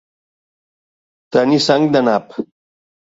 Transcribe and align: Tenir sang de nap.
Tenir 1.37 1.59
sang 1.65 1.85
de 1.97 2.01
nap. 2.07 2.33